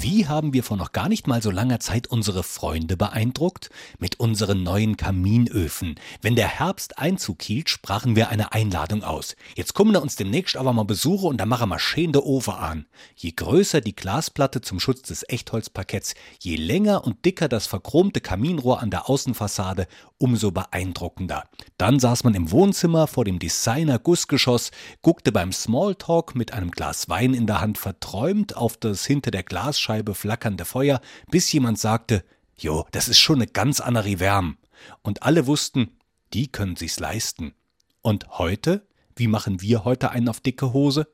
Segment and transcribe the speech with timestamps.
[0.00, 3.68] Wie haben wir vor noch gar nicht mal so langer Zeit unsere Freunde beeindruckt?
[3.98, 5.96] Mit unseren neuen Kaminöfen.
[6.22, 9.34] Wenn der Herbst Einzug hielt, sprachen wir eine Einladung aus.
[9.56, 12.54] Jetzt kommen wir uns demnächst aber mal Besuche und dann machen wir schön der Ofen
[12.54, 12.86] an.
[13.16, 18.80] Je größer die Glasplatte zum Schutz des Echtholzparketts, je länger und dicker das verchromte Kaminrohr
[18.80, 21.48] an der Außenfassade, umso beeindruckender.
[21.76, 24.70] Dann saß man im Wohnzimmer vor dem Designer-Gussgeschoss,
[25.02, 29.42] guckte beim Smalltalk mit einem Glas Wein in der Hand verträumt auf das hinter der
[29.42, 32.22] Glasscheibe Glasscheibe flackernde Feuer, bis jemand sagte,
[32.58, 34.58] Jo, das ist schon eine ganz andere Wärm.
[35.02, 35.96] Und alle wussten,
[36.34, 37.54] die können sich's leisten.
[38.02, 38.86] Und heute?
[39.16, 41.08] Wie machen wir heute einen auf dicke Hose?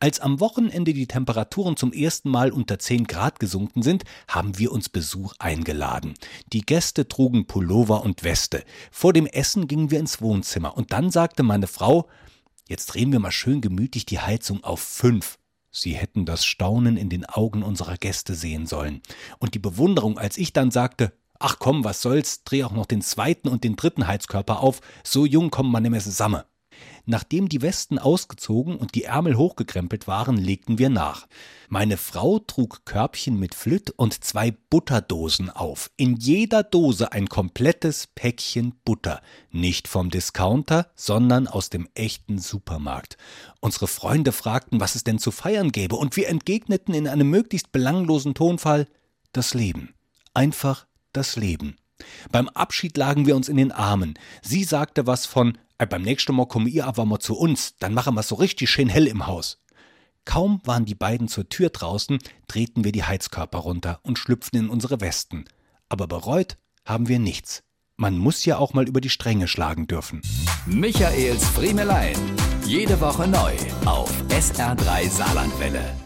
[0.00, 4.72] Als am Wochenende die Temperaturen zum ersten Mal unter 10 Grad gesunken sind, haben wir
[4.72, 6.14] uns Besuch eingeladen.
[6.52, 8.64] Die Gäste trugen Pullover und Weste.
[8.90, 12.08] Vor dem Essen gingen wir ins Wohnzimmer und dann sagte meine Frau,
[12.68, 15.38] jetzt drehen wir mal schön gemütlich die Heizung auf 5.
[15.76, 19.02] Sie hätten das Staunen in den Augen unserer Gäste sehen sollen.
[19.40, 23.02] Und die Bewunderung, als ich dann sagte, ach komm, was soll's, dreh auch noch den
[23.02, 26.42] zweiten und den dritten Heizkörper auf, so jung kommt man nimmer zusammen.
[27.06, 31.26] Nachdem die Westen ausgezogen und die Ärmel hochgekrempelt waren, legten wir nach.
[31.68, 35.90] Meine Frau trug Körbchen mit Flütt und zwei Butterdosen auf.
[35.96, 39.20] In jeder Dose ein komplettes Päckchen Butter.
[39.50, 43.18] Nicht vom Discounter, sondern aus dem echten Supermarkt.
[43.60, 47.70] Unsere Freunde fragten, was es denn zu feiern gäbe, und wir entgegneten in einem möglichst
[47.70, 48.88] belanglosen Tonfall
[49.32, 49.94] das Leben.
[50.32, 51.76] Einfach das Leben.
[52.30, 54.14] Beim Abschied lagen wir uns in den Armen.
[54.42, 57.94] Sie sagte was von äh, beim nächsten Mal kommen ihr aber mal zu uns, dann
[57.94, 59.60] machen wir so richtig schön hell im Haus.
[60.24, 64.68] Kaum waren die beiden zur Tür draußen, drehten wir die Heizkörper runter und schlüpften in
[64.70, 65.44] unsere Westen.
[65.88, 67.62] Aber bereut haben wir nichts.
[67.96, 70.22] Man muss ja auch mal über die Stränge schlagen dürfen.
[70.66, 72.16] Michaels Friemelein.
[72.64, 73.52] Jede Woche neu
[73.84, 76.03] auf SR3 Saarlandwelle.